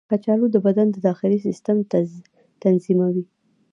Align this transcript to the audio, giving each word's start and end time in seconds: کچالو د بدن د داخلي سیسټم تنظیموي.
کچالو 0.11 0.45
د 0.51 0.55
بدن 0.65 0.87
د 0.91 0.97
داخلي 1.07 1.39
سیسټم 1.45 1.77
تنظیموي. 2.63 3.23